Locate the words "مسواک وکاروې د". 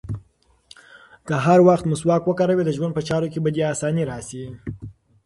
1.91-2.71